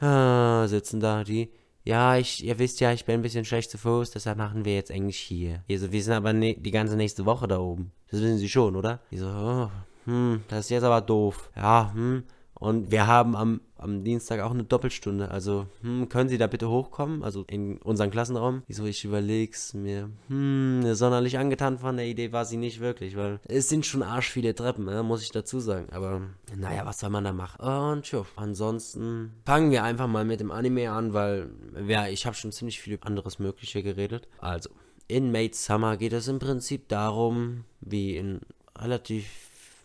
ah, 0.00 0.66
sitzen 0.66 1.00
da, 1.00 1.24
die. 1.24 1.50
Ja, 1.84 2.16
ich, 2.16 2.42
ihr 2.42 2.58
wisst 2.58 2.80
ja, 2.80 2.92
ich 2.92 3.04
bin 3.04 3.16
ein 3.16 3.22
bisschen 3.22 3.44
schlecht 3.44 3.70
zu 3.70 3.76
Fuß, 3.76 4.10
deshalb 4.10 4.38
machen 4.38 4.64
wir 4.64 4.74
jetzt 4.74 4.90
Englisch 4.90 5.18
hier. 5.18 5.62
Also, 5.70 5.92
wir 5.92 6.02
sind 6.02 6.14
aber 6.14 6.32
ne, 6.32 6.54
die 6.54 6.70
ganze 6.70 6.96
nächste 6.96 7.26
Woche 7.26 7.46
da 7.46 7.58
oben. 7.58 7.92
Das 8.10 8.20
wissen 8.20 8.38
Sie 8.38 8.48
schon, 8.48 8.74
oder? 8.74 9.00
Die 9.10 9.18
so, 9.18 9.26
oh, 9.26 9.70
hm, 10.06 10.44
das 10.48 10.60
ist 10.60 10.70
jetzt 10.70 10.84
aber 10.84 11.00
doof. 11.00 11.50
Ja, 11.56 11.92
hm. 11.94 12.24
Und 12.64 12.90
wir 12.90 13.06
haben 13.06 13.36
am 13.36 13.60
am 13.84 14.02
Dienstag 14.02 14.40
auch 14.40 14.50
eine 14.50 14.64
Doppelstunde. 14.64 15.30
Also, 15.30 15.66
hm, 15.82 16.08
können 16.08 16.30
Sie 16.30 16.38
da 16.38 16.46
bitte 16.46 16.70
hochkommen? 16.70 17.22
Also 17.22 17.44
in 17.48 17.76
unseren 17.78 18.10
Klassenraum. 18.10 18.62
Wieso 18.66 18.86
ich 18.86 19.04
überleg's 19.04 19.74
mir. 19.74 20.08
Hm, 20.28 20.94
sonderlich 20.94 21.38
angetan 21.38 21.78
von 21.78 21.98
der 21.98 22.06
Idee 22.06 22.32
war 22.32 22.46
sie 22.46 22.56
nicht 22.56 22.80
wirklich, 22.80 23.14
weil 23.14 23.40
es 23.44 23.68
sind 23.68 23.84
schon 23.84 24.02
arsch 24.02 24.30
viele 24.30 24.54
Treppen, 24.54 24.86
ne, 24.86 25.02
muss 25.02 25.22
ich 25.22 25.30
dazu 25.30 25.60
sagen. 25.60 25.88
Aber 25.92 26.22
naja, 26.56 26.86
was 26.86 27.00
soll 27.00 27.10
man 27.10 27.24
da 27.24 27.34
machen? 27.34 27.60
Und 27.60 28.04
tja, 28.04 28.24
ansonsten 28.36 29.32
fangen 29.44 29.70
wir 29.70 29.84
einfach 29.84 30.06
mal 30.06 30.24
mit 30.24 30.40
dem 30.40 30.50
Anime 30.50 30.90
an, 30.90 31.12
weil 31.12 31.50
ja, 31.86 32.08
ich 32.08 32.24
habe 32.24 32.34
schon 32.34 32.52
ziemlich 32.52 32.80
viel 32.80 32.98
anderes 33.02 33.38
Mögliche 33.38 33.82
geredet. 33.82 34.28
Also, 34.38 34.70
in 35.08 35.30
Made 35.30 35.54
Summer 35.54 35.98
geht 35.98 36.14
es 36.14 36.28
im 36.28 36.38
Prinzip 36.38 36.88
darum, 36.88 37.64
wie 37.82 38.16
in 38.16 38.40
relativ 38.78 39.26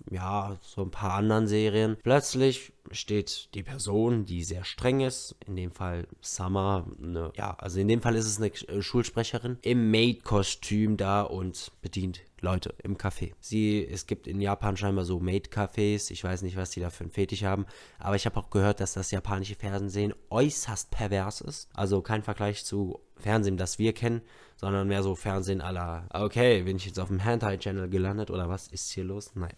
ja, 0.10 0.58
so 0.62 0.84
ein 0.84 0.92
paar 0.92 1.14
anderen 1.14 1.48
Serien. 1.48 1.98
Plötzlich 2.02 2.74
steht 2.92 3.50
die 3.54 3.64
Person, 3.64 4.26
die 4.26 4.44
sehr 4.44 4.64
streng 4.64 5.02
ist, 5.02 5.36
in 5.46 5.56
dem 5.56 5.72
Fall 5.72 6.08
Summer, 6.22 6.86
eine, 7.02 7.32
ja, 7.36 7.56
also 7.58 7.80
in 7.80 7.88
dem 7.88 8.02
Fall 8.02 8.16
ist 8.16 8.26
es 8.26 8.38
eine 8.38 8.48
äh, 8.48 8.82
Schulsprecherin, 8.82 9.58
im 9.62 9.92
Maid-Kostüm 9.92 10.98
da 10.98 11.22
und 11.22 11.72
bedient 11.82 12.22
Leute 12.42 12.74
im 12.84 12.98
Café. 12.98 13.34
Sie, 13.40 13.86
es 13.86 14.08
gibt 14.08 14.28
in 14.28 14.42
Japan 14.42 14.78
scheinbar 14.78 15.06
so 15.06 15.20
Maid-Cafés, 15.20 16.12
ich 16.12 16.24
weiß 16.24 16.42
nicht, 16.42 16.56
was 16.56 16.72
die 16.72 16.80
da 16.80 16.90
für 16.90 17.04
einen 17.04 17.12
Fetisch 17.12 17.44
haben, 17.44 17.66
aber 17.98 18.16
ich 18.16 18.26
habe 18.26 18.38
auch 18.38 18.50
gehört, 18.50 18.80
dass 18.80 18.94
das 18.94 19.12
japanische 19.12 19.56
Fernsehen 19.56 20.14
äußerst 20.30 20.92
pervers 20.92 21.42
ist. 21.42 21.70
Also 21.74 22.02
kein 22.02 22.24
Vergleich 22.24 22.66
zu 22.66 23.00
Fernsehen, 23.18 23.58
das 23.58 23.80
wir 23.80 23.94
kennen, 23.94 24.22
sondern 24.56 24.88
mehr 24.88 25.04
so 25.04 25.16
Fernsehen 25.16 25.62
aller, 25.62 26.08
okay, 26.14 26.64
bin 26.64 26.78
ich 26.78 26.86
jetzt 26.86 27.00
auf 27.00 27.10
dem 27.10 27.20
Hentai-Channel 27.20 27.90
gelandet 27.90 28.32
oder 28.32 28.50
was 28.50 28.68
ist 28.68 28.92
hier 28.92 29.04
los? 29.04 29.36
Naja. 29.36 29.56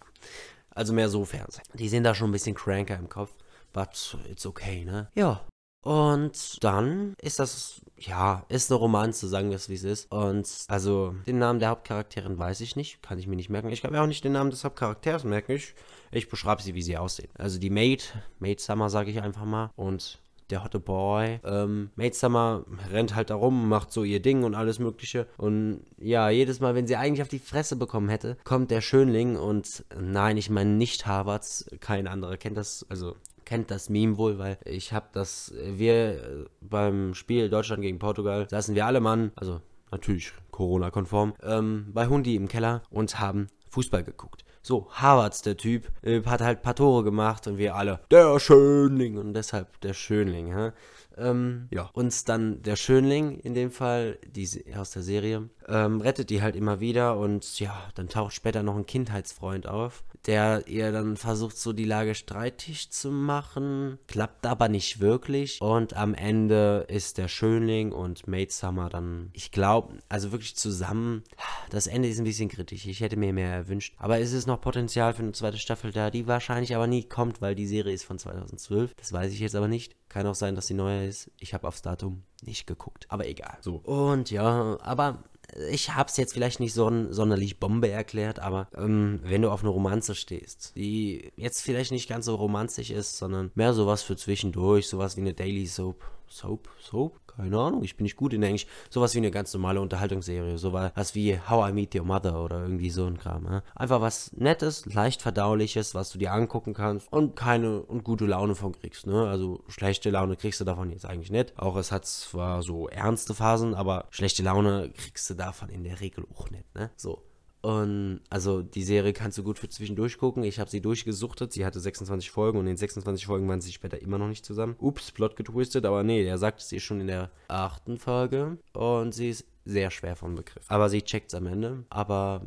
Also 0.74 0.92
mehr 0.92 1.08
so 1.08 1.24
Fernsehen. 1.24 1.64
Die 1.74 1.88
sind 1.88 2.04
da 2.04 2.14
schon 2.14 2.30
ein 2.30 2.32
bisschen 2.32 2.54
cranker 2.54 2.96
im 2.96 3.08
Kopf. 3.08 3.34
But 3.72 4.18
it's 4.30 4.46
okay, 4.46 4.84
ne? 4.84 5.08
Ja. 5.14 5.44
Und 5.84 6.62
dann 6.62 7.14
ist 7.20 7.40
das, 7.40 7.80
ja, 7.98 8.44
ist 8.48 8.70
eine 8.70 8.78
Romanze, 8.78 9.26
sagen 9.26 9.48
wir 9.48 9.56
es 9.56 9.68
wie 9.68 9.74
es 9.74 9.82
ist. 9.82 10.12
Und 10.12 10.48
also 10.68 11.14
den 11.26 11.38
Namen 11.38 11.58
der 11.58 11.70
Hauptcharakterin 11.70 12.38
weiß 12.38 12.60
ich 12.60 12.76
nicht, 12.76 13.02
kann 13.02 13.18
ich 13.18 13.26
mir 13.26 13.34
nicht 13.34 13.50
merken. 13.50 13.70
Ich 13.70 13.82
kann 13.82 13.90
mir 13.90 14.00
auch 14.00 14.06
nicht 14.06 14.22
den 14.22 14.32
Namen 14.32 14.50
des 14.50 14.62
Hauptcharakters 14.62 15.24
merken. 15.24 15.52
Ich, 15.52 15.74
ich 16.12 16.28
beschreibe 16.28 16.62
sie, 16.62 16.74
wie 16.74 16.82
sie 16.82 16.96
aussehen. 16.96 17.30
Also 17.36 17.58
die 17.58 17.70
Maid, 17.70 18.14
Maid 18.38 18.60
Summer 18.60 18.90
sage 18.90 19.10
ich 19.10 19.20
einfach 19.20 19.44
mal. 19.44 19.70
Und 19.74 20.21
der 20.50 20.64
hotte 20.64 20.80
Boy. 20.80 21.40
Ähm, 21.44 21.90
Maid 21.96 22.14
Summer 22.14 22.64
rennt 22.90 23.14
halt 23.14 23.30
da 23.30 23.34
rum, 23.34 23.68
macht 23.68 23.92
so 23.92 24.04
ihr 24.04 24.20
Ding 24.20 24.44
und 24.44 24.54
alles 24.54 24.78
Mögliche. 24.78 25.26
Und 25.36 25.80
ja, 25.98 26.30
jedes 26.30 26.60
Mal, 26.60 26.74
wenn 26.74 26.86
sie 26.86 26.96
eigentlich 26.96 27.22
auf 27.22 27.28
die 27.28 27.38
Fresse 27.38 27.76
bekommen 27.76 28.08
hätte, 28.08 28.36
kommt 28.44 28.70
der 28.70 28.80
Schönling 28.80 29.36
und 29.36 29.84
nein, 29.98 30.36
ich 30.36 30.50
meine 30.50 30.70
nicht 30.70 31.06
Harvards, 31.06 31.66
kein 31.80 32.06
anderer 32.06 32.36
kennt 32.36 32.56
das, 32.56 32.86
also 32.88 33.16
kennt 33.44 33.70
das 33.70 33.88
Meme 33.88 34.16
wohl, 34.18 34.38
weil 34.38 34.58
ich 34.64 34.92
habe 34.92 35.06
das, 35.12 35.52
wir 35.56 36.46
beim 36.60 37.14
Spiel 37.14 37.48
Deutschland 37.48 37.82
gegen 37.82 37.98
Portugal 37.98 38.46
saßen 38.48 38.74
wir 38.74 38.86
alle 38.86 39.00
Mann, 39.00 39.32
also 39.36 39.60
natürlich 39.90 40.32
Corona-konform, 40.50 41.34
ähm, 41.42 41.86
bei 41.92 42.06
Hundi 42.06 42.34
im 42.36 42.48
Keller 42.48 42.82
und 42.90 43.20
haben 43.20 43.48
Fußball 43.72 44.04
geguckt. 44.04 44.44
So, 44.60 44.88
Harvards, 44.90 45.42
der 45.42 45.56
Typ, 45.56 45.90
äh, 46.02 46.22
hat 46.24 46.40
halt 46.40 46.58
ein 46.58 46.62
paar 46.62 46.76
Tore 46.76 47.02
gemacht 47.02 47.46
und 47.46 47.58
wir 47.58 47.74
alle, 47.74 48.00
der 48.10 48.38
Schönling 48.38 49.16
und 49.16 49.34
deshalb 49.34 49.80
der 49.80 49.94
Schönling, 49.94 50.54
hä? 50.54 50.72
Ähm, 51.16 51.68
ja. 51.70 51.90
Uns 51.94 52.24
dann 52.24 52.62
der 52.62 52.76
Schönling, 52.76 53.38
in 53.40 53.54
dem 53.54 53.70
Fall, 53.70 54.18
die, 54.26 54.48
aus 54.76 54.90
der 54.92 55.02
Serie, 55.02 55.48
ähm, 55.68 56.00
rettet 56.00 56.30
die 56.30 56.42
halt 56.42 56.54
immer 56.54 56.80
wieder 56.80 57.16
und 57.16 57.58
ja, 57.58 57.74
dann 57.94 58.08
taucht 58.08 58.34
später 58.34 58.62
noch 58.62 58.76
ein 58.76 58.86
Kindheitsfreund 58.86 59.66
auf, 59.66 60.04
der 60.26 60.66
ihr 60.66 60.92
dann 60.92 61.16
versucht, 61.16 61.56
so 61.56 61.72
die 61.72 61.84
Lage 61.84 62.14
streitig 62.14 62.90
zu 62.90 63.10
machen. 63.10 63.98
Klappt 64.06 64.46
aber 64.46 64.68
nicht 64.68 65.00
wirklich. 65.00 65.60
Und 65.60 65.94
am 65.96 66.14
Ende 66.14 66.86
ist 66.88 67.18
der 67.18 67.28
Schönling 67.28 67.92
und 67.92 68.28
Maid 68.28 68.52
Summer 68.52 68.88
dann, 68.88 69.30
ich 69.32 69.50
glaube, 69.50 69.98
also 70.08 70.32
wirklich 70.32 70.56
zusammen. 70.56 71.24
Das 71.70 71.86
Ende 71.86 72.08
ist 72.08 72.18
ein 72.18 72.24
bisschen 72.24 72.48
kritisch. 72.48 72.86
Ich 72.86 73.00
hätte 73.00 73.16
mir 73.16 73.32
mehr 73.32 73.52
erwünscht. 73.52 73.94
Aber 73.98 74.20
es 74.20 74.32
ist 74.32 74.46
noch 74.46 74.60
Potenzial 74.60 75.14
für 75.14 75.22
eine 75.22 75.32
zweite 75.32 75.58
Staffel 75.58 75.92
da, 75.92 76.10
die 76.10 76.26
wahrscheinlich 76.26 76.74
aber 76.74 76.86
nie 76.86 77.04
kommt, 77.04 77.40
weil 77.40 77.54
die 77.54 77.66
Serie 77.66 77.92
ist 77.92 78.04
von 78.04 78.18
2012. 78.18 78.94
Das 78.94 79.12
weiß 79.12 79.32
ich 79.32 79.40
jetzt 79.40 79.56
aber 79.56 79.68
nicht. 79.68 79.96
Kann 80.08 80.26
auch 80.26 80.34
sein, 80.34 80.54
dass 80.54 80.66
sie 80.66 80.74
neuer 80.74 81.04
ist. 81.04 81.30
Ich 81.38 81.54
habe 81.54 81.66
aufs 81.66 81.82
Datum 81.82 82.22
nicht 82.42 82.66
geguckt. 82.66 83.06
Aber 83.08 83.26
egal. 83.26 83.56
So. 83.60 83.76
Und 83.76 84.30
ja, 84.30 84.78
aber 84.82 85.24
ich 85.70 85.94
habe 85.94 86.08
es 86.08 86.16
jetzt 86.16 86.32
vielleicht 86.32 86.60
nicht 86.60 86.74
so 86.74 86.90
sonderlich 87.10 87.58
Bombe 87.58 87.90
erklärt, 87.90 88.38
aber 88.38 88.68
ähm, 88.76 89.20
wenn 89.22 89.42
du 89.42 89.50
auf 89.50 89.60
eine 89.60 89.70
Romanze 89.70 90.14
stehst, 90.14 90.72
die 90.76 91.32
jetzt 91.36 91.62
vielleicht 91.62 91.92
nicht 91.92 92.08
ganz 92.08 92.26
so 92.26 92.34
romantisch 92.34 92.90
ist, 92.90 93.18
sondern 93.18 93.50
mehr 93.54 93.74
sowas 93.74 94.02
für 94.02 94.16
zwischendurch, 94.16 94.88
sowas 94.88 95.16
wie 95.16 95.20
eine 95.20 95.34
Daily 95.34 95.66
Soap. 95.66 95.96
Soap? 96.32 96.68
Soap? 96.80 97.20
Keine 97.26 97.58
Ahnung, 97.58 97.82
ich 97.82 97.96
bin 97.96 98.04
nicht 98.04 98.16
gut 98.16 98.34
in 98.34 98.42
Englisch. 98.42 98.66
Sowas 98.90 99.14
wie 99.14 99.18
eine 99.18 99.30
ganz 99.30 99.54
normale 99.54 99.80
Unterhaltungsserie. 99.80 100.58
Sowas 100.58 101.14
wie 101.14 101.38
How 101.38 101.70
I 101.70 101.72
Meet 101.72 101.94
Your 101.94 102.04
Mother 102.04 102.42
oder 102.44 102.60
irgendwie 102.62 102.90
so 102.90 103.06
ein 103.06 103.18
Kram. 103.18 103.46
Ja? 103.46 103.62
Einfach 103.74 104.00
was 104.00 104.32
Nettes, 104.34 104.86
leicht 104.86 105.22
verdauliches, 105.22 105.94
was 105.94 106.10
du 106.10 106.18
dir 106.18 106.32
angucken 106.32 106.74
kannst 106.74 107.10
und 107.12 107.36
keine 107.36 107.82
und 107.82 108.04
gute 108.04 108.26
Laune 108.26 108.54
von 108.54 108.72
kriegst. 108.72 109.06
Ne? 109.06 109.26
Also 109.28 109.62
schlechte 109.68 110.10
Laune 110.10 110.36
kriegst 110.36 110.60
du 110.60 110.64
davon 110.64 110.90
jetzt 110.90 111.06
eigentlich 111.06 111.30
nicht. 111.30 111.58
Auch 111.58 111.76
es 111.76 111.90
hat 111.90 112.04
zwar 112.06 112.62
so 112.62 112.88
ernste 112.88 113.34
Phasen, 113.34 113.74
aber 113.74 114.06
schlechte 114.10 114.42
Laune 114.42 114.90
kriegst 114.96 115.30
du 115.30 115.34
davon 115.34 115.70
in 115.70 115.84
der 115.84 116.00
Regel 116.00 116.26
auch 116.34 116.50
nicht. 116.50 116.74
Ne? 116.74 116.90
So. 116.96 117.22
Und 117.62 118.20
also 118.28 118.60
die 118.60 118.82
Serie 118.82 119.12
kannst 119.12 119.38
du 119.38 119.44
gut 119.44 119.58
für 119.58 119.68
zwischendurch 119.68 120.18
gucken. 120.18 120.42
Ich 120.42 120.58
habe 120.58 120.68
sie 120.68 120.80
durchgesuchtet. 120.80 121.52
Sie 121.52 121.64
hatte 121.64 121.78
26 121.78 122.30
Folgen 122.30 122.58
und 122.58 122.64
in 122.66 122.72
den 122.72 122.76
26 122.76 123.24
Folgen 123.26 123.48
waren 123.48 123.60
sie 123.60 123.72
später 123.72 124.02
immer 124.02 124.18
noch 124.18 124.28
nicht 124.28 124.44
zusammen. 124.44 124.74
Ups, 124.78 125.12
Plot 125.12 125.36
getwistet, 125.36 125.86
aber 125.86 126.02
nee, 126.02 126.24
er 126.24 126.38
sagt 126.38 126.60
es 126.60 126.72
ihr 126.72 126.80
schon 126.80 127.00
in 127.00 127.06
der 127.06 127.30
achten 127.46 127.98
Folge. 127.98 128.58
Und 128.72 129.14
sie 129.14 129.30
ist 129.30 129.46
sehr 129.64 129.92
schwer 129.92 130.16
von 130.16 130.34
Begriff. 130.34 130.64
Aber 130.68 130.88
sie 130.88 131.02
checkt 131.02 131.28
es 131.28 131.34
am 131.34 131.46
Ende. 131.46 131.84
Aber 131.88 132.42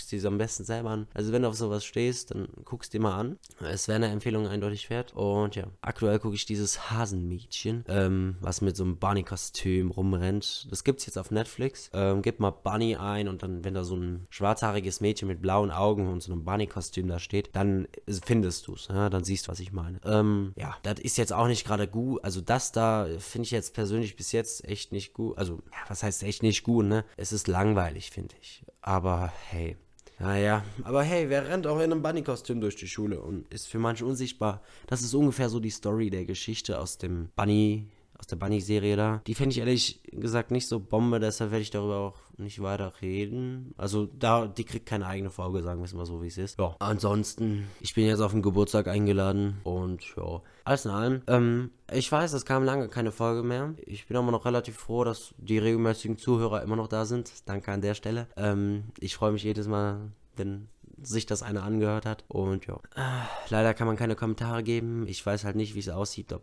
guckst 0.00 0.12
dir 0.12 0.24
am 0.28 0.38
besten 0.38 0.64
selber 0.64 0.90
an. 0.90 1.06
Also 1.12 1.32
wenn 1.32 1.42
du 1.42 1.48
auf 1.48 1.56
sowas 1.56 1.84
stehst, 1.84 2.30
dann 2.30 2.48
guckst 2.64 2.94
dir 2.94 3.00
mal 3.00 3.18
an. 3.18 3.38
Es 3.60 3.86
wäre 3.86 3.96
eine 3.96 4.08
Empfehlung 4.08 4.46
eindeutig 4.46 4.88
wert. 4.88 5.12
Und 5.14 5.56
ja, 5.56 5.64
aktuell 5.82 6.18
gucke 6.18 6.34
ich 6.34 6.46
dieses 6.46 6.90
Hasenmädchen, 6.90 7.84
ähm, 7.88 8.36
was 8.40 8.62
mit 8.62 8.76
so 8.76 8.84
einem 8.84 8.96
Bunny-Kostüm 8.96 9.90
rumrennt. 9.90 10.68
Das 10.70 10.84
gibt's 10.84 11.04
jetzt 11.04 11.18
auf 11.18 11.30
Netflix. 11.30 11.90
Ähm, 11.92 12.22
gib 12.22 12.40
mal 12.40 12.50
Bunny 12.50 12.96
ein 12.96 13.28
und 13.28 13.42
dann, 13.42 13.62
wenn 13.62 13.74
da 13.74 13.84
so 13.84 13.94
ein 13.94 14.26
schwarzhaariges 14.30 15.02
Mädchen 15.02 15.28
mit 15.28 15.42
blauen 15.42 15.70
Augen 15.70 16.08
und 16.08 16.22
so 16.22 16.32
einem 16.32 16.44
Bunny-Kostüm 16.44 17.06
da 17.06 17.18
steht, 17.18 17.50
dann 17.54 17.86
findest 18.24 18.66
du 18.68 18.74
es. 18.74 18.88
Ja? 18.88 19.10
Dann 19.10 19.24
siehst 19.24 19.46
du, 19.48 19.52
was 19.52 19.60
ich 19.60 19.72
meine. 19.72 20.00
Ähm, 20.04 20.54
ja, 20.56 20.78
das 20.82 20.98
ist 21.00 21.18
jetzt 21.18 21.32
auch 21.34 21.46
nicht 21.46 21.66
gerade 21.66 21.86
gut. 21.86 22.24
Also 22.24 22.40
das 22.40 22.72
da 22.72 23.06
finde 23.18 23.44
ich 23.44 23.50
jetzt 23.50 23.74
persönlich 23.74 24.16
bis 24.16 24.32
jetzt 24.32 24.64
echt 24.64 24.92
nicht 24.92 25.12
gut. 25.12 25.36
Also, 25.36 25.60
ja, 25.72 25.78
was 25.88 26.02
heißt 26.02 26.22
echt 26.22 26.42
nicht 26.42 26.62
gut, 26.62 26.86
ne? 26.86 27.04
Es 27.18 27.32
ist 27.32 27.48
langweilig, 27.48 28.10
finde 28.10 28.34
ich. 28.40 28.64
Aber 28.80 29.32
hey, 29.48 29.76
naja, 30.20 30.62
aber 30.84 31.02
hey, 31.02 31.30
wer 31.30 31.48
rennt 31.48 31.66
auch 31.66 31.78
in 31.78 31.92
einem 31.92 32.02
Bunny-Kostüm 32.02 32.60
durch 32.60 32.76
die 32.76 32.88
Schule 32.88 33.20
und 33.20 33.52
ist 33.52 33.68
für 33.68 33.78
manche 33.78 34.04
unsichtbar? 34.04 34.62
Das 34.86 35.00
ist 35.00 35.14
ungefähr 35.14 35.48
so 35.48 35.60
die 35.60 35.70
Story 35.70 36.10
der 36.10 36.26
Geschichte 36.26 36.78
aus 36.78 36.98
dem 36.98 37.30
Bunny, 37.36 37.88
aus 38.20 38.26
der 38.26 38.36
Bunny-Serie 38.36 38.96
da. 38.96 39.22
Die 39.26 39.34
fände 39.34 39.52
ich 39.52 39.58
ehrlich 39.58 40.00
gesagt 40.12 40.50
nicht 40.50 40.68
so 40.68 40.78
Bombe, 40.78 41.18
deshalb 41.18 41.50
werde 41.50 41.62
ich 41.62 41.70
darüber 41.70 41.96
auch 41.96 42.16
nicht 42.36 42.62
weiter 42.62 42.92
reden. 43.00 43.74
Also 43.76 44.06
da, 44.06 44.46
die 44.46 44.64
kriegt 44.64 44.86
keine 44.86 45.06
eigene 45.06 45.30
Folge, 45.30 45.62
sagen 45.62 45.80
wir 45.80 45.86
es 45.86 45.94
mal 45.94 46.06
so, 46.06 46.22
wie 46.22 46.26
es 46.26 46.38
ist. 46.38 46.58
Ja, 46.58 46.76
ansonsten, 46.78 47.66
ich 47.80 47.94
bin 47.94 48.06
jetzt 48.06 48.20
auf 48.20 48.32
den 48.32 48.42
Geburtstag 48.42 48.88
eingeladen 48.88 49.60
und 49.64 50.02
ja, 50.16 50.42
alles 50.64 50.84
in 50.84 50.90
allem. 50.90 51.22
Ähm, 51.26 51.70
ich 51.90 52.12
weiß, 52.12 52.34
es 52.34 52.44
kam 52.44 52.62
lange 52.62 52.88
keine 52.88 53.10
Folge 53.10 53.42
mehr. 53.42 53.74
Ich 53.86 54.06
bin 54.06 54.16
aber 54.16 54.30
noch 54.30 54.44
relativ 54.44 54.76
froh, 54.76 55.04
dass 55.04 55.34
die 55.38 55.58
regelmäßigen 55.58 56.18
Zuhörer 56.18 56.62
immer 56.62 56.76
noch 56.76 56.88
da 56.88 57.06
sind. 57.06 57.32
Danke 57.46 57.72
an 57.72 57.80
der 57.80 57.94
Stelle. 57.94 58.26
Ähm, 58.36 58.84
ich 58.98 59.16
freue 59.16 59.32
mich 59.32 59.42
jedes 59.42 59.66
Mal, 59.66 60.12
wenn 60.36 60.68
sich 61.02 61.24
das 61.24 61.42
einer 61.42 61.62
angehört 61.62 62.04
hat. 62.04 62.24
Und 62.28 62.66
ja, 62.66 62.74
äh, 62.96 63.26
leider 63.48 63.72
kann 63.72 63.86
man 63.86 63.96
keine 63.96 64.14
Kommentare 64.14 64.62
geben. 64.62 65.06
Ich 65.08 65.24
weiß 65.24 65.44
halt 65.44 65.56
nicht, 65.56 65.74
wie 65.74 65.80
es 65.80 65.88
aussieht, 65.88 66.32
ob 66.34 66.42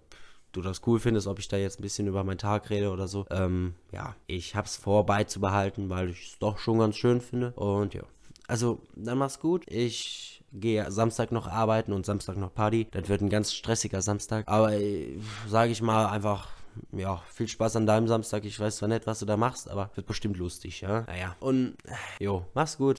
du 0.58 0.62
das 0.62 0.82
cool 0.86 1.00
findest, 1.00 1.28
ob 1.28 1.40
ich 1.40 1.48
da 1.48 1.58
jetzt 1.58 1.80
ein 1.80 1.84
bisschen 1.84 2.08
über 2.08 2.24
meinen 2.24 2.38
Tag 2.38 2.70
rede 2.70 2.92
oder 2.92 3.08
so. 3.08 3.26
Ähm, 3.30 3.76
ja, 3.92 4.16
ich 4.26 4.56
hab's 4.56 4.76
vor 4.76 5.06
beizubehalten, 5.06 5.90
weil 5.90 6.10
ich 6.10 6.32
es 6.32 6.40
doch 6.40 6.58
schon 6.58 6.80
ganz 6.80 6.98
schön 6.98 7.22
finde. 7.22 7.52
Und 7.52 7.94
ja, 7.94 8.04
also 8.48 8.82
dann 8.96 9.18
mach's 9.18 9.40
gut. 9.40 9.64
Ich 9.68 10.44
gehe 10.54 10.90
Samstag 10.92 11.32
noch 11.32 11.48
arbeiten 11.48 11.94
und 11.94 12.06
Samstag 12.06 12.38
noch 12.38 12.54
Party. 12.54 12.88
Das 12.92 13.10
wird 13.10 13.22
ein 13.22 13.30
ganz 13.30 13.54
stressiger 13.54 14.02
Samstag. 14.02 14.48
Aber 14.48 14.74
äh, 14.74 15.18
sage 15.48 15.72
ich 15.72 15.82
mal 15.82 16.08
einfach 16.08 16.48
ja, 16.92 17.22
viel 17.34 17.48
Spaß 17.48 17.76
an 17.76 17.86
deinem 17.86 18.08
Samstag. 18.08 18.46
Ich 18.46 18.60
weiß 18.60 18.78
zwar 18.78 18.90
nicht, 18.90 19.08
was 19.08 19.20
du 19.20 19.26
da 19.26 19.38
machst, 19.38 19.70
aber 19.70 19.90
wird 19.96 20.08
bestimmt 20.08 20.38
lustig, 20.38 20.82
ja? 20.82 21.02
Naja. 21.02 21.36
Und, 21.40 21.76
jo, 22.20 22.46
mach's 22.54 22.78
gut. 22.78 22.96